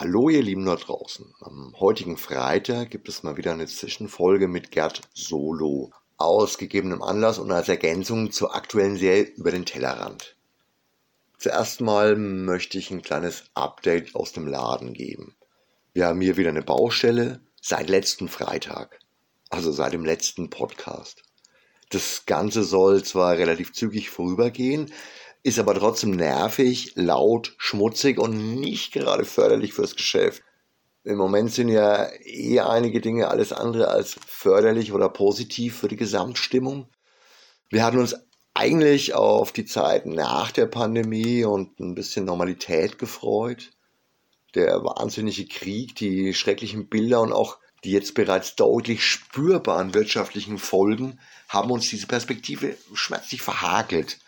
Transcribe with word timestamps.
Hallo 0.00 0.28
ihr 0.28 0.44
Lieben 0.44 0.64
da 0.64 0.76
draußen. 0.76 1.34
Am 1.40 1.74
heutigen 1.80 2.16
Freitag 2.16 2.90
gibt 2.90 3.08
es 3.08 3.24
mal 3.24 3.36
wieder 3.36 3.50
eine 3.50 3.66
Zwischenfolge 3.66 4.46
mit 4.46 4.70
Gerd 4.70 5.00
Solo. 5.12 5.90
Aus 6.16 6.56
gegebenem 6.56 7.02
Anlass 7.02 7.40
und 7.40 7.50
als 7.50 7.68
Ergänzung 7.68 8.30
zur 8.30 8.54
aktuellen 8.54 8.96
Serie 8.96 9.24
über 9.24 9.50
den 9.50 9.66
Tellerrand. 9.66 10.36
Zuerst 11.36 11.80
mal 11.80 12.14
möchte 12.14 12.78
ich 12.78 12.92
ein 12.92 13.02
kleines 13.02 13.46
Update 13.54 14.14
aus 14.14 14.32
dem 14.32 14.46
Laden 14.46 14.94
geben. 14.94 15.34
Wir 15.94 16.06
haben 16.06 16.20
hier 16.20 16.36
wieder 16.36 16.50
eine 16.50 16.62
Baustelle 16.62 17.40
seit 17.60 17.90
letzten 17.90 18.28
Freitag. 18.28 19.00
Also 19.50 19.72
seit 19.72 19.94
dem 19.94 20.04
letzten 20.04 20.48
Podcast. 20.48 21.24
Das 21.90 22.24
Ganze 22.24 22.62
soll 22.62 23.02
zwar 23.02 23.36
relativ 23.36 23.72
zügig 23.72 24.10
vorübergehen, 24.10 24.92
ist 25.42 25.58
aber 25.58 25.74
trotzdem 25.74 26.10
nervig, 26.10 26.92
laut, 26.94 27.54
schmutzig 27.58 28.18
und 28.18 28.60
nicht 28.60 28.92
gerade 28.92 29.24
förderlich 29.24 29.72
fürs 29.72 29.94
Geschäft. 29.94 30.42
Im 31.04 31.16
Moment 31.16 31.52
sind 31.52 31.68
ja 31.68 32.08
eh 32.24 32.60
einige 32.60 33.00
Dinge 33.00 33.28
alles 33.28 33.52
andere 33.52 33.88
als 33.88 34.16
förderlich 34.26 34.92
oder 34.92 35.08
positiv 35.08 35.78
für 35.78 35.88
die 35.88 35.96
Gesamtstimmung. 35.96 36.88
Wir 37.70 37.84
hatten 37.84 37.98
uns 37.98 38.16
eigentlich 38.54 39.14
auf 39.14 39.52
die 39.52 39.64
Zeit 39.64 40.04
nach 40.06 40.50
der 40.50 40.66
Pandemie 40.66 41.44
und 41.44 41.78
ein 41.80 41.94
bisschen 41.94 42.24
Normalität 42.24 42.98
gefreut. 42.98 43.70
Der 44.54 44.82
wahnsinnige 44.82 45.46
Krieg, 45.46 45.94
die 45.94 46.34
schrecklichen 46.34 46.88
Bilder 46.88 47.20
und 47.20 47.32
auch 47.32 47.58
die 47.84 47.92
jetzt 47.92 48.14
bereits 48.14 48.56
deutlich 48.56 49.04
spürbaren 49.04 49.94
wirtschaftlichen 49.94 50.58
Folgen 50.58 51.20
haben 51.48 51.70
uns 51.70 51.88
diese 51.88 52.06
Perspektive 52.06 52.76
schmerzlich 52.92 53.42
verhagelt. 53.42 54.18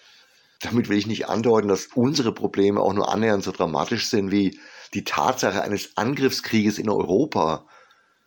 Damit 0.61 0.89
will 0.89 0.99
ich 0.99 1.07
nicht 1.07 1.29
andeuten, 1.29 1.69
dass 1.69 1.87
unsere 1.95 2.33
Probleme 2.33 2.81
auch 2.81 2.93
nur 2.93 3.13
annähernd 3.13 3.43
so 3.43 3.51
dramatisch 3.51 4.09
sind 4.09 4.31
wie 4.31 4.61
die 4.93 5.05
Tatsache 5.05 5.63
eines 5.63 5.97
Angriffskrieges 5.97 6.79
in 6.79 6.91
Europa. 6.91 7.67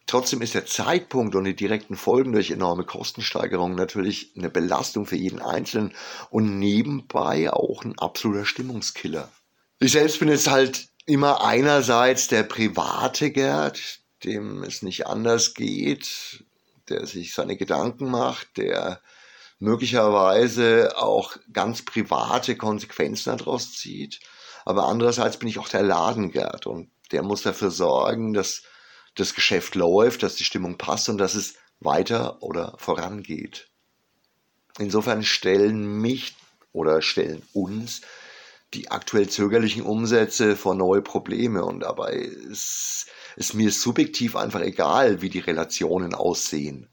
Trotzdem 0.08 0.42
ist 0.42 0.56
der 0.56 0.66
Zeitpunkt 0.66 1.36
und 1.36 1.46
die 1.46 1.56
direkten 1.56 1.96
Folgen 1.96 2.34
durch 2.34 2.52
enorme 2.52 2.84
Kostensteigerungen 2.84 3.78
natürlich 3.78 4.34
eine 4.36 4.50
Belastung 4.50 5.06
für 5.06 5.16
jeden 5.16 5.42
Einzelnen 5.42 5.94
und 6.30 6.60
nebenbei 6.60 7.52
auch 7.52 7.86
ein 7.86 7.98
absoluter 8.00 8.46
Stimmungskiller. 8.46 9.32
Ich 9.80 9.92
selbst 9.92 10.20
bin 10.20 10.30
jetzt 10.30 10.50
halt 10.50 10.88
immer 11.06 11.44
einerseits 11.46 12.28
der 12.28 12.44
private 12.44 13.32
Gerd, 13.32 14.00
dem 14.24 14.64
es 14.64 14.82
nicht 14.82 15.08
anders 15.08 15.54
geht, 15.54 16.44
der 16.90 17.06
sich 17.06 17.34
seine 17.34 17.58
Gedanken 17.58 18.10
macht, 18.10 18.58
der 18.58 19.02
möglicherweise 19.64 20.98
auch 20.98 21.38
ganz 21.54 21.84
private 21.84 22.58
Konsequenzen 22.58 23.38
daraus 23.38 23.72
zieht. 23.72 24.20
Aber 24.66 24.88
andererseits 24.88 25.38
bin 25.38 25.48
ich 25.48 25.58
auch 25.58 25.70
der 25.70 25.84
Ladengerd 25.84 26.68
und 26.68 26.92
der 27.14 27.24
muss 27.24 27.44
dafür 27.44 27.72
sorgen, 27.72 28.34
dass 28.34 28.64
das 29.16 29.34
Geschäft 29.34 29.76
läuft, 29.76 30.22
dass 30.22 30.36
die 30.36 30.44
Stimmung 30.44 30.78
passt 30.78 31.08
und 31.08 31.18
dass 31.18 31.36
es 31.36 31.56
weiter 31.80 32.44
oder 32.44 32.76
vorangeht. 32.78 33.70
Insofern 34.80 35.24
stellen 35.24 36.02
mich 36.02 36.36
oder 36.74 37.02
stellen 37.02 37.42
uns 37.54 38.02
die 38.74 38.92
aktuell 38.92 39.30
zögerlichen 39.30 39.84
Umsätze 39.84 40.58
vor 40.58 40.76
neue 40.76 41.02
Probleme 41.02 41.64
und 41.64 41.82
dabei 41.82 42.16
ist, 42.16 43.06
ist 43.38 43.54
mir 43.54 43.72
subjektiv 43.72 44.36
einfach 44.36 44.62
egal, 44.62 45.22
wie 45.22 45.30
die 45.30 45.40
Relationen 45.40 46.16
aussehen. 46.16 46.90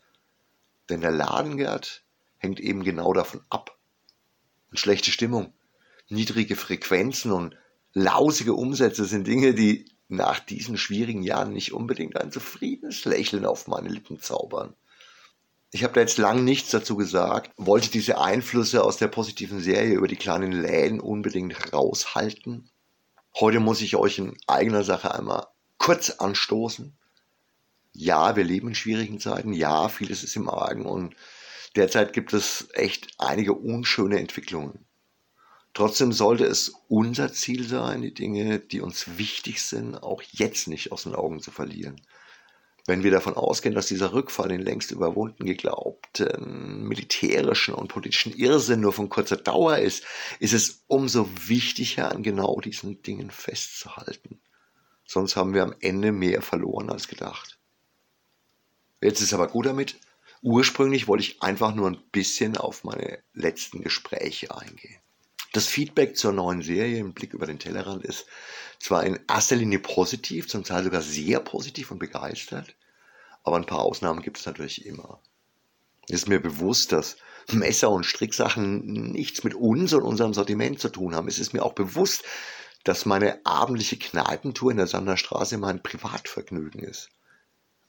Denn 0.88 1.00
der 1.00 1.12
Ladengerd 1.12 2.04
hängt 2.40 2.58
eben 2.58 2.82
genau 2.82 3.12
davon 3.12 3.42
ab. 3.50 3.78
Und 4.70 4.80
schlechte 4.80 5.12
Stimmung, 5.12 5.52
niedrige 6.08 6.56
Frequenzen 6.56 7.30
und 7.30 7.56
lausige 7.92 8.54
Umsätze 8.54 9.04
sind 9.04 9.26
Dinge, 9.26 9.54
die 9.54 9.86
nach 10.08 10.40
diesen 10.40 10.76
schwierigen 10.76 11.22
Jahren 11.22 11.52
nicht 11.52 11.72
unbedingt 11.72 12.16
ein 12.16 12.32
zufriedenes 12.32 13.04
Lächeln 13.04 13.46
auf 13.46 13.68
meine 13.68 13.88
Lippen 13.88 14.18
zaubern. 14.20 14.74
Ich 15.70 15.84
habe 15.84 15.94
da 15.94 16.00
jetzt 16.00 16.18
lang 16.18 16.42
nichts 16.42 16.70
dazu 16.70 16.96
gesagt, 16.96 17.52
wollte 17.56 17.90
diese 17.90 18.18
Einflüsse 18.18 18.82
aus 18.82 18.96
der 18.96 19.06
positiven 19.06 19.60
Serie 19.60 19.94
über 19.94 20.08
die 20.08 20.16
kleinen 20.16 20.50
Läden 20.50 20.98
unbedingt 20.98 21.72
raushalten. 21.72 22.68
Heute 23.38 23.60
muss 23.60 23.80
ich 23.80 23.94
euch 23.94 24.18
in 24.18 24.36
eigener 24.48 24.82
Sache 24.82 25.14
einmal 25.14 25.46
kurz 25.78 26.10
anstoßen. 26.10 26.96
Ja, 27.92 28.34
wir 28.34 28.42
leben 28.42 28.68
in 28.68 28.74
schwierigen 28.74 29.20
Zeiten. 29.20 29.52
Ja, 29.52 29.88
vieles 29.88 30.24
ist 30.24 30.34
im 30.34 30.48
Argen 30.48 30.86
und 30.86 31.14
Derzeit 31.76 32.12
gibt 32.12 32.32
es 32.32 32.68
echt 32.72 33.08
einige 33.18 33.52
unschöne 33.52 34.18
Entwicklungen. 34.18 34.86
Trotzdem 35.72 36.12
sollte 36.12 36.44
es 36.44 36.72
unser 36.88 37.32
Ziel 37.32 37.66
sein, 37.66 38.02
die 38.02 38.12
Dinge, 38.12 38.58
die 38.58 38.80
uns 38.80 39.18
wichtig 39.18 39.62
sind, 39.62 39.96
auch 39.96 40.22
jetzt 40.22 40.66
nicht 40.66 40.90
aus 40.90 41.04
den 41.04 41.14
Augen 41.14 41.40
zu 41.40 41.52
verlieren. 41.52 42.00
Wenn 42.86 43.04
wir 43.04 43.12
davon 43.12 43.34
ausgehen, 43.34 43.74
dass 43.74 43.86
dieser 43.86 44.12
Rückfall 44.12 44.48
den 44.48 44.62
längst 44.62 44.90
überwunden 44.90 45.44
geglaubten 45.44 46.82
militärischen 46.88 47.74
und 47.74 47.86
politischen 47.86 48.32
Irrsinn 48.34 48.80
nur 48.80 48.92
von 48.92 49.08
kurzer 49.08 49.36
Dauer 49.36 49.78
ist, 49.78 50.04
ist 50.40 50.54
es 50.54 50.82
umso 50.88 51.28
wichtiger, 51.46 52.10
an 52.10 52.24
genau 52.24 52.60
diesen 52.60 53.00
Dingen 53.02 53.30
festzuhalten. 53.30 54.40
Sonst 55.04 55.36
haben 55.36 55.54
wir 55.54 55.62
am 55.62 55.74
Ende 55.80 56.10
mehr 56.10 56.42
verloren 56.42 56.90
als 56.90 57.06
gedacht. 57.06 57.58
Jetzt 59.00 59.20
ist 59.20 59.34
aber 59.34 59.46
gut 59.46 59.66
damit, 59.66 59.96
Ursprünglich 60.42 61.06
wollte 61.06 61.24
ich 61.24 61.42
einfach 61.42 61.74
nur 61.74 61.88
ein 61.88 62.02
bisschen 62.12 62.56
auf 62.56 62.84
meine 62.84 63.18
letzten 63.34 63.82
Gespräche 63.82 64.56
eingehen. 64.56 65.00
Das 65.52 65.66
Feedback 65.66 66.16
zur 66.16 66.32
neuen 66.32 66.62
Serie 66.62 66.98
im 66.98 67.12
Blick 67.12 67.34
über 67.34 67.46
den 67.46 67.58
Tellerrand 67.58 68.04
ist 68.04 68.26
zwar 68.78 69.04
in 69.04 69.18
erster 69.28 69.56
Linie 69.56 69.80
positiv, 69.80 70.48
zum 70.48 70.64
Teil 70.64 70.84
sogar 70.84 71.02
sehr 71.02 71.40
positiv 71.40 71.90
und 71.90 71.98
begeistert, 71.98 72.74
aber 73.42 73.56
ein 73.56 73.66
paar 73.66 73.80
Ausnahmen 73.80 74.22
gibt 74.22 74.38
es 74.38 74.46
natürlich 74.46 74.86
immer. 74.86 75.20
Es 76.08 76.22
ist 76.22 76.28
mir 76.28 76.40
bewusst, 76.40 76.92
dass 76.92 77.16
Messer 77.52 77.90
und 77.90 78.06
Stricksachen 78.06 79.12
nichts 79.12 79.44
mit 79.44 79.54
uns 79.54 79.92
und 79.92 80.02
unserem 80.02 80.34
Sortiment 80.34 80.80
zu 80.80 80.88
tun 80.88 81.14
haben. 81.14 81.28
Es 81.28 81.38
ist 81.38 81.52
mir 81.52 81.64
auch 81.64 81.74
bewusst, 81.74 82.24
dass 82.84 83.04
meine 83.04 83.44
abendliche 83.44 83.98
Kneipentour 83.98 84.70
in 84.70 84.78
der 84.78 84.86
Sanderstraße 84.86 85.58
mein 85.58 85.82
Privatvergnügen 85.82 86.80
ist. 86.80 87.10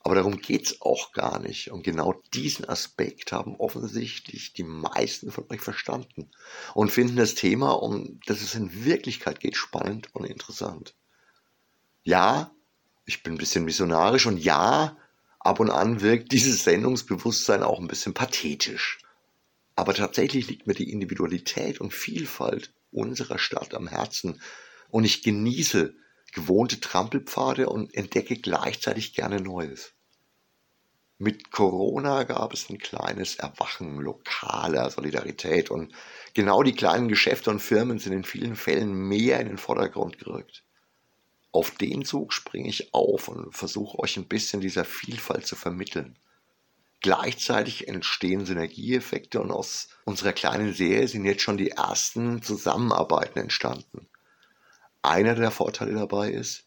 Aber 0.03 0.15
darum 0.15 0.41
geht's 0.41 0.81
auch 0.81 1.11
gar 1.11 1.39
nicht. 1.39 1.71
Und 1.71 1.83
genau 1.83 2.21
diesen 2.33 2.67
Aspekt 2.67 3.31
haben 3.31 3.55
offensichtlich 3.55 4.53
die 4.53 4.63
meisten 4.63 5.31
von 5.31 5.45
euch 5.49 5.61
verstanden 5.61 6.31
und 6.73 6.91
finden 6.91 7.17
das 7.17 7.35
Thema, 7.35 7.71
um 7.71 8.19
das 8.25 8.41
es 8.41 8.55
in 8.55 8.83
Wirklichkeit 8.85 9.39
geht, 9.39 9.55
spannend 9.55 10.09
und 10.13 10.25
interessant. 10.25 10.95
Ja, 12.03 12.51
ich 13.05 13.21
bin 13.21 13.33
ein 13.33 13.37
bisschen 13.37 13.63
missionarisch 13.63 14.25
und 14.25 14.37
ja, 14.37 14.97
ab 15.39 15.59
und 15.59 15.69
an 15.69 16.01
wirkt 16.01 16.31
dieses 16.31 16.63
Sendungsbewusstsein 16.63 17.61
auch 17.61 17.79
ein 17.79 17.87
bisschen 17.87 18.13
pathetisch. 18.13 18.99
Aber 19.75 19.93
tatsächlich 19.93 20.47
liegt 20.47 20.65
mir 20.65 20.73
die 20.73 20.91
Individualität 20.91 21.79
und 21.79 21.93
Vielfalt 21.93 22.73
unserer 22.91 23.37
Stadt 23.37 23.73
am 23.73 23.87
Herzen 23.87 24.41
und 24.89 25.03
ich 25.03 25.23
genieße 25.23 25.93
gewohnte 26.31 26.79
Trampelpfade 26.79 27.69
und 27.69 27.93
entdecke 27.93 28.37
gleichzeitig 28.37 29.13
gerne 29.13 29.41
Neues. 29.41 29.93
Mit 31.17 31.51
Corona 31.51 32.23
gab 32.23 32.51
es 32.51 32.69
ein 32.69 32.79
kleines 32.79 33.35
Erwachen 33.35 33.99
lokaler 33.99 34.89
Solidarität 34.89 35.69
und 35.69 35.93
genau 36.33 36.63
die 36.63 36.73
kleinen 36.73 37.09
Geschäfte 37.09 37.51
und 37.51 37.59
Firmen 37.59 37.99
sind 37.99 38.13
in 38.13 38.23
vielen 38.23 38.55
Fällen 38.55 38.91
mehr 38.91 39.39
in 39.39 39.47
den 39.47 39.59
Vordergrund 39.59 40.17
gerückt. 40.17 40.63
Auf 41.51 41.71
den 41.71 42.05
Zug 42.05 42.33
springe 42.33 42.69
ich 42.69 42.93
auf 42.93 43.27
und 43.27 43.55
versuche 43.55 43.99
euch 43.99 44.17
ein 44.17 44.27
bisschen 44.27 44.61
dieser 44.61 44.85
Vielfalt 44.85 45.45
zu 45.45 45.55
vermitteln. 45.55 46.17
Gleichzeitig 47.01 47.87
entstehen 47.87 48.45
Synergieeffekte 48.45 49.41
und 49.41 49.51
aus 49.51 49.89
unserer 50.05 50.33
kleinen 50.33 50.73
Serie 50.73 51.07
sind 51.07 51.25
jetzt 51.25 51.41
schon 51.41 51.57
die 51.57 51.71
ersten 51.71 52.41
Zusammenarbeiten 52.41 53.39
entstanden. 53.39 54.07
Einer 55.01 55.35
der 55.35 55.51
Vorteile 55.51 55.93
dabei 55.93 56.31
ist, 56.31 56.65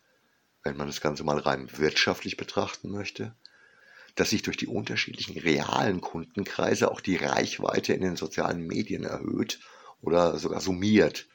wenn 0.63 0.77
man 0.77 0.87
das 0.87 1.01
Ganze 1.01 1.25
mal 1.25 1.39
rein 1.39 1.69
wirtschaftlich 1.77 2.37
betrachten 2.37 2.91
möchte, 2.91 3.35
dass 4.15 4.31
sich 4.31 4.43
durch 4.43 4.57
die 4.57 4.67
unterschiedlichen 4.67 5.39
realen 5.39 6.01
Kundenkreise 6.01 6.91
auch 6.91 7.01
die 7.01 7.17
Reichweite 7.17 7.93
in 7.93 8.01
den 8.01 8.17
sozialen 8.17 8.67
Medien 8.67 9.05
erhöht 9.05 9.61
oder 10.01 10.39
sogar 10.39 10.61
summiert. 10.61 11.27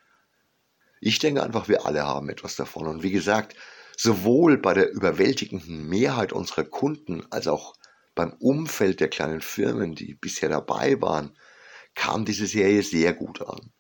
Ich 1.02 1.20
denke 1.20 1.44
einfach, 1.44 1.68
wir 1.68 1.86
alle 1.86 2.06
haben 2.06 2.30
etwas 2.30 2.56
davon. 2.56 2.88
Und 2.88 3.04
wie 3.04 3.12
gesagt, 3.12 3.56
sowohl 3.98 4.58
bei 4.58 4.74
der 4.74 4.92
überwältigenden 4.92 5.88
Mehrheit 5.88 6.34
unserer 6.34 6.64
Kunden 6.64 7.26
als 7.32 7.48
auch 7.48 7.76
beim 8.16 8.34
Umfeld 8.34 9.00
der 9.00 9.10
kleinen 9.10 9.42
Firmen, 9.42 9.96
die 9.96 10.16
bisher 10.16 10.50
dabei 10.50 11.02
waren, 11.02 11.38
kam 11.96 12.26
diese 12.26 12.48
Serie 12.48 12.84
sehr 12.84 13.14
gut 13.14 13.42
an. 13.42 13.72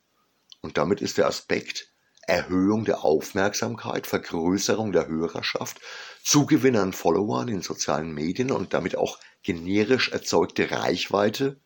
Und 0.61 0.77
damit 0.77 1.01
ist 1.01 1.17
der 1.17 1.27
Aspekt, 1.27 1.88
Erhöhung 2.29 2.85
der 2.85 3.03
Aufmerksamkeit, 3.03 4.07
Vergrößerung 4.07 4.91
der 4.91 5.07
Hörerschaft, 5.07 5.81
Zugewinn 6.23 6.75
an 6.75 6.93
Followern 6.93 7.47
in 7.47 7.61
sozialen 7.61 8.13
Medien 8.13 8.51
und 8.51 8.73
damit 8.73 8.95
auch 8.95 9.19
generisch 9.43 10.11
erzeugte 10.11 10.71
Reichweite 10.71 11.59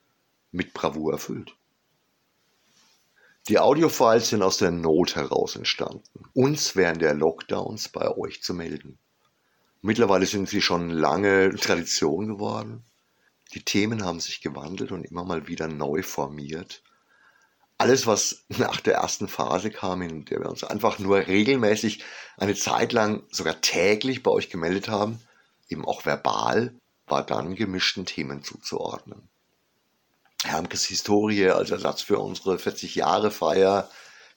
mit 0.51 0.73
Bravour 0.73 1.13
erfüllt. 1.13 1.55
Die 3.49 3.59
Audiofiles 3.59 4.29
sind 4.29 4.41
aus 4.41 4.57
der 4.57 4.71
Not 4.71 5.17
heraus 5.17 5.57
entstanden, 5.57 6.23
uns 6.33 6.77
während 6.77 7.01
der 7.01 7.13
Lockdowns 7.13 7.89
bei 7.89 8.07
euch 8.15 8.41
zu 8.41 8.53
melden. 8.53 8.97
Mittlerweile 9.81 10.25
sind 10.25 10.47
sie 10.47 10.61
schon 10.61 10.89
lange 10.89 11.53
Tradition 11.55 12.27
geworden. 12.27 12.85
Die 13.53 13.61
Themen 13.61 14.05
haben 14.05 14.21
sich 14.21 14.39
gewandelt 14.39 14.93
und 14.93 15.03
immer 15.03 15.25
mal 15.25 15.47
wieder 15.49 15.67
neu 15.67 16.03
formiert. 16.03 16.83
Alles, 17.83 18.07
was 18.07 18.45
nach 18.47 18.79
der 18.79 18.93
ersten 18.93 19.27
Phase 19.27 19.69
kam, 19.69 20.01
in 20.03 20.23
der 20.23 20.39
wir 20.39 20.49
uns 20.49 20.63
einfach 20.63 20.99
nur 20.99 21.17
regelmäßig 21.17 22.01
eine 22.37 22.55
Zeit 22.55 22.93
lang, 22.93 23.23
sogar 23.29 23.59
täglich 23.59 24.23
bei 24.23 24.31
euch 24.31 24.49
gemeldet 24.49 24.87
haben, 24.87 25.19
eben 25.67 25.83
auch 25.83 26.05
verbal, 26.05 26.73
war 27.07 27.25
dann 27.25 27.55
gemischten 27.55 28.05
Themen 28.05 28.41
zuzuordnen. 28.41 29.27
Hermkes 30.45 30.85
Historie 30.85 31.49
als 31.49 31.71
Ersatz 31.71 32.01
für 32.01 32.19
unsere 32.19 32.55
40-Jahre-Feier, 32.55 33.89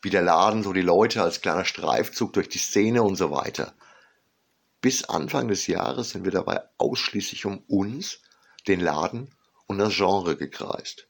wie 0.02 0.10
der 0.10 0.22
Laden 0.22 0.64
so 0.64 0.72
die 0.72 0.82
Leute 0.82 1.22
als 1.22 1.40
kleiner 1.40 1.64
Streifzug 1.64 2.32
durch 2.32 2.48
die 2.48 2.58
Szene 2.58 3.04
und 3.04 3.14
so 3.14 3.30
weiter. 3.30 3.74
Bis 4.80 5.04
Anfang 5.04 5.46
des 5.46 5.68
Jahres 5.68 6.10
sind 6.10 6.24
wir 6.24 6.32
dabei 6.32 6.62
ausschließlich 6.78 7.46
um 7.46 7.58
uns, 7.68 8.22
den 8.66 8.80
Laden 8.80 9.32
und 9.68 9.78
das 9.78 9.94
Genre 9.94 10.36
gekreist. 10.36 11.06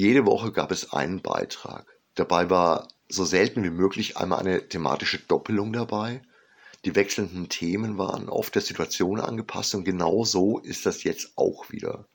Jede 0.00 0.26
Woche 0.26 0.52
gab 0.52 0.70
es 0.70 0.92
einen 0.92 1.22
Beitrag. 1.22 1.84
Dabei 2.14 2.48
war 2.50 2.86
so 3.08 3.24
selten 3.24 3.64
wie 3.64 3.70
möglich 3.70 4.16
einmal 4.16 4.38
eine 4.38 4.68
thematische 4.68 5.18
Doppelung 5.18 5.72
dabei. 5.72 6.22
Die 6.84 6.94
wechselnden 6.94 7.48
Themen 7.48 7.98
waren 7.98 8.28
oft 8.28 8.54
der 8.54 8.62
Situation 8.62 9.18
angepasst 9.18 9.74
und 9.74 9.82
genau 9.82 10.22
so 10.22 10.60
ist 10.60 10.86
das 10.86 11.02
jetzt 11.02 11.32
auch 11.34 11.70
wieder. 11.70 12.06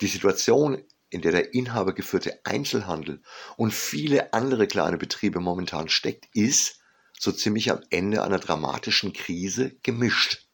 Die 0.00 0.06
Situation, 0.06 0.82
in 1.10 1.20
der 1.20 1.32
der 1.32 1.52
inhabergeführte 1.52 2.40
Einzelhandel 2.44 3.20
und 3.58 3.74
viele 3.74 4.32
andere 4.32 4.66
kleine 4.66 4.96
Betriebe 4.96 5.40
momentan 5.40 5.90
steckt, 5.90 6.26
ist 6.32 6.78
so 7.18 7.32
ziemlich 7.32 7.70
am 7.70 7.82
Ende 7.90 8.24
einer 8.24 8.38
dramatischen 8.38 9.12
Krise 9.12 9.76
gemischt. 9.82 10.48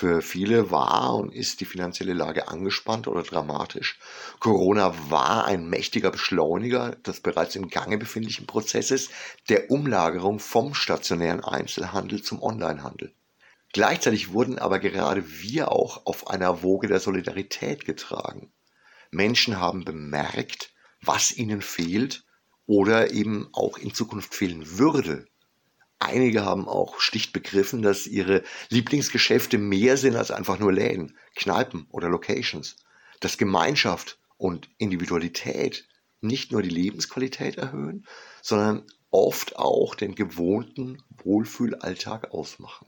Für 0.00 0.22
viele 0.22 0.70
war 0.70 1.14
und 1.16 1.34
ist 1.34 1.60
die 1.60 1.66
finanzielle 1.66 2.14
Lage 2.14 2.48
angespannt 2.48 3.06
oder 3.06 3.22
dramatisch. 3.22 3.98
Corona 4.38 4.94
war 5.10 5.44
ein 5.44 5.68
mächtiger 5.68 6.10
Beschleuniger 6.10 6.92
des 6.92 7.20
bereits 7.20 7.54
im 7.54 7.68
Gange 7.68 7.98
befindlichen 7.98 8.46
Prozesses 8.46 9.10
der 9.50 9.70
Umlagerung 9.70 10.38
vom 10.38 10.72
stationären 10.72 11.44
Einzelhandel 11.44 12.22
zum 12.22 12.42
Onlinehandel. 12.42 13.12
Gleichzeitig 13.74 14.32
wurden 14.32 14.58
aber 14.58 14.78
gerade 14.78 15.22
wir 15.42 15.70
auch 15.70 16.06
auf 16.06 16.28
einer 16.28 16.62
Woge 16.62 16.88
der 16.88 17.00
Solidarität 17.00 17.84
getragen. 17.84 18.54
Menschen 19.10 19.60
haben 19.60 19.84
bemerkt, 19.84 20.72
was 21.02 21.30
ihnen 21.30 21.60
fehlt 21.60 22.24
oder 22.64 23.10
eben 23.10 23.50
auch 23.52 23.76
in 23.76 23.92
Zukunft 23.92 24.34
fehlen 24.34 24.78
würde. 24.78 25.26
Einige 26.00 26.46
haben 26.46 26.66
auch 26.66 26.98
schlicht 26.98 27.34
begriffen, 27.34 27.82
dass 27.82 28.06
ihre 28.06 28.42
Lieblingsgeschäfte 28.70 29.58
mehr 29.58 29.98
sind 29.98 30.16
als 30.16 30.30
einfach 30.30 30.58
nur 30.58 30.72
Läden, 30.72 31.16
Kneipen 31.36 31.86
oder 31.90 32.08
Locations. 32.08 32.76
Dass 33.20 33.36
Gemeinschaft 33.36 34.18
und 34.38 34.70
Individualität 34.78 35.86
nicht 36.22 36.52
nur 36.52 36.62
die 36.62 36.70
Lebensqualität 36.70 37.58
erhöhen, 37.58 38.06
sondern 38.40 38.86
oft 39.10 39.56
auch 39.56 39.94
den 39.94 40.14
gewohnten 40.14 41.02
Wohlfühlalltag 41.22 42.32
ausmachen. 42.32 42.86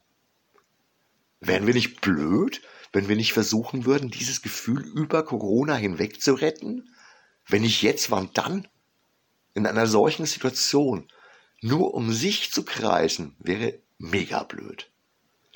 Wären 1.40 1.66
wir 1.66 1.74
nicht 1.74 2.00
blöd, 2.00 2.62
wenn 2.92 3.08
wir 3.08 3.16
nicht 3.16 3.34
versuchen 3.34 3.84
würden, 3.84 4.10
dieses 4.10 4.40
Gefühl 4.40 4.86
über 4.86 5.22
Corona 5.22 5.74
hinweg 5.74 6.22
zu 6.22 6.32
retten? 6.32 6.94
Wenn 7.46 7.62
nicht 7.62 7.82
jetzt, 7.82 8.10
wann 8.10 8.30
dann? 8.32 8.68
In 9.52 9.66
einer 9.66 9.86
solchen 9.86 10.24
Situation 10.24 11.08
nur 11.62 11.94
um 11.94 12.12
sich 12.12 12.52
zu 12.52 12.64
kreisen, 12.64 13.34
wäre 13.38 13.78
mega 13.98 14.42
blöd. 14.42 14.90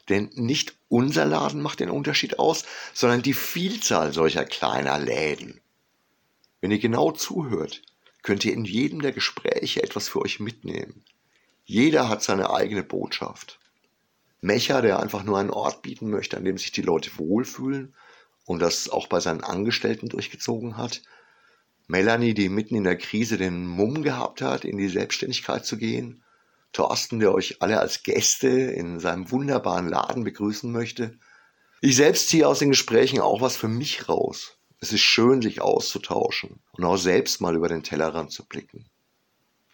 Denn 0.08 0.30
nicht 0.34 0.74
unser 0.88 1.24
Laden 1.24 1.60
macht 1.60 1.80
den 1.80 1.90
Unterschied 1.90 2.38
aus, 2.38 2.64
sondern 2.94 3.22
die 3.22 3.34
Vielzahl 3.34 4.12
solcher 4.12 4.44
kleiner 4.44 4.98
Läden. 4.98 5.60
Wenn 6.60 6.70
ihr 6.70 6.78
genau 6.78 7.10
zuhört, 7.10 7.82
könnt 8.22 8.44
ihr 8.44 8.52
in 8.52 8.64
jedem 8.64 9.02
der 9.02 9.12
Gespräche 9.12 9.82
etwas 9.82 10.08
für 10.08 10.22
euch 10.22 10.40
mitnehmen. 10.40 11.04
Jeder 11.64 12.08
hat 12.08 12.22
seine 12.22 12.50
eigene 12.50 12.84
Botschaft. 12.84 13.58
Mecha, 14.40 14.80
der 14.80 15.00
einfach 15.00 15.24
nur 15.24 15.38
einen 15.38 15.50
Ort 15.50 15.82
bieten 15.82 16.10
möchte, 16.10 16.36
an 16.36 16.44
dem 16.44 16.56
sich 16.56 16.70
die 16.70 16.82
Leute 16.82 17.10
wohlfühlen 17.18 17.94
und 18.44 18.60
das 18.60 18.88
auch 18.88 19.08
bei 19.08 19.18
seinen 19.18 19.42
Angestellten 19.42 20.08
durchgezogen 20.08 20.76
hat. 20.76 21.02
Melanie, 21.88 22.34
die 22.34 22.48
mitten 22.48 22.74
in 22.74 22.84
der 22.84 22.96
Krise 22.96 23.36
den 23.36 23.66
Mumm 23.66 24.02
gehabt 24.02 24.42
hat, 24.42 24.64
in 24.64 24.76
die 24.76 24.88
Selbstständigkeit 24.88 25.64
zu 25.64 25.76
gehen. 25.76 26.22
Thorsten, 26.72 27.20
der 27.20 27.32
euch 27.32 27.62
alle 27.62 27.80
als 27.80 28.02
Gäste 28.02 28.48
in 28.48 28.98
seinem 28.98 29.30
wunderbaren 29.30 29.88
Laden 29.88 30.24
begrüßen 30.24 30.70
möchte. 30.70 31.18
Ich 31.80 31.96
selbst 31.96 32.28
ziehe 32.28 32.46
aus 32.48 32.58
den 32.58 32.70
Gesprächen 32.70 33.20
auch 33.20 33.40
was 33.40 33.56
für 33.56 33.68
mich 33.68 34.08
raus. 34.08 34.58
Es 34.80 34.92
ist 34.92 35.00
schön, 35.00 35.40
sich 35.40 35.60
auszutauschen 35.60 36.60
und 36.72 36.84
auch 36.84 36.96
selbst 36.96 37.40
mal 37.40 37.54
über 37.54 37.68
den 37.68 37.82
Tellerrand 37.82 38.32
zu 38.32 38.44
blicken. 38.46 38.90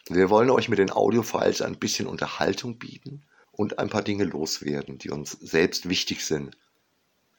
Wir 0.09 0.31
wollen 0.31 0.51
euch 0.51 0.69
mit 0.69 0.79
den 0.79 0.91
Audiofiles 0.91 1.63
ein 1.63 1.79
bisschen 1.79 2.07
Unterhaltung 2.07 2.79
bieten 2.79 3.25
und 3.51 3.79
ein 3.79 3.89
paar 3.89 4.03
Dinge 4.03 4.25
loswerden, 4.25 4.99
die 4.99 5.11
uns 5.11 5.33
selbst 5.33 5.89
wichtig 5.89 6.25
sind. 6.25 6.57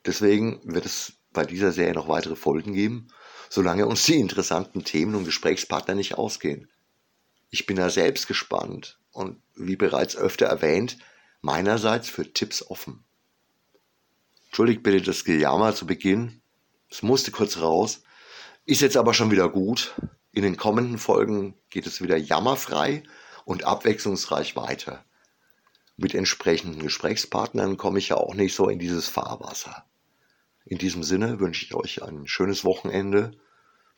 Deswegen 0.05 0.59
wird 0.63 0.85
es 0.85 1.13
bei 1.31 1.45
dieser 1.45 1.71
Serie 1.71 1.93
noch 1.93 2.07
weitere 2.07 2.35
Folgen 2.35 2.73
geben, 2.73 3.07
solange 3.53 3.85
uns 3.85 4.03
die 4.05 4.19
interessanten 4.19 4.83
Themen 4.83 5.13
und 5.13 5.25
Gesprächspartner 5.25 5.93
nicht 5.93 6.15
ausgehen. 6.15 6.69
Ich 7.51 7.67
bin 7.67 7.77
da 7.77 7.91
selbst 7.91 8.27
gespannt 8.27 8.97
und 9.11 9.39
wie 9.55 9.75
bereits 9.75 10.15
öfter 10.15 10.47
erwähnt, 10.47 10.97
meinerseits 11.41 12.09
für 12.09 12.33
Tipps 12.33 12.63
offen. 12.63 13.03
Entschuldigt 14.47 14.81
bitte 14.81 15.01
das 15.03 15.23
Gejammer 15.23 15.75
zu 15.75 15.85
Beginn. 15.85 16.41
Es 16.89 17.03
musste 17.03 17.29
kurz 17.31 17.59
raus. 17.59 18.01
Ist 18.65 18.81
jetzt 18.81 18.97
aber 18.97 19.13
schon 19.13 19.29
wieder 19.29 19.49
gut. 19.49 19.93
In 20.31 20.41
den 20.41 20.57
kommenden 20.57 20.97
Folgen 20.97 21.53
geht 21.69 21.85
es 21.85 22.01
wieder 22.01 22.17
jammerfrei 22.17 23.03
und 23.45 23.65
abwechslungsreich 23.65 24.55
weiter 24.55 25.05
mit 25.95 26.15
entsprechenden 26.15 26.81
Gesprächspartnern 26.81 27.77
komme 27.77 27.99
ich 27.99 28.09
ja 28.09 28.17
auch 28.17 28.33
nicht 28.33 28.55
so 28.55 28.67
in 28.67 28.79
dieses 28.79 29.07
Fahrwasser. 29.07 29.85
In 30.65 30.77
diesem 30.77 31.03
Sinne 31.03 31.39
wünsche 31.39 31.65
ich 31.65 31.75
euch 31.75 32.01
ein 32.01 32.27
schönes 32.27 32.65
Wochenende. 32.65 33.37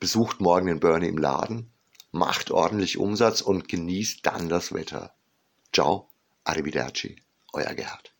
Besucht 0.06 0.40
morgen 0.40 0.68
den 0.68 0.80
Bernie 0.80 1.08
im 1.08 1.18
Laden, 1.18 1.74
macht 2.12 2.52
ordentlich 2.52 3.00
Umsatz 3.00 3.42
und 3.42 3.68
genießt 3.68 4.24
dann 4.24 4.50
das 4.50 4.72
Wetter. 4.72 5.16
Ciao, 5.74 6.12
arrivederci, 6.44 7.16
euer 7.54 7.74
Gerhard. 7.74 8.15